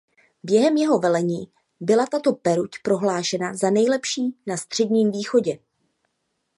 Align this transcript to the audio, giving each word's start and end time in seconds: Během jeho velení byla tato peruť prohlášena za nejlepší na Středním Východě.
Během 0.43 0.77
jeho 0.77 0.99
velení 0.99 1.51
byla 1.79 2.05
tato 2.05 2.33
peruť 2.33 2.71
prohlášena 2.83 3.55
za 3.55 3.69
nejlepší 3.69 4.35
na 4.47 4.57
Středním 4.57 5.11
Východě. 5.11 5.59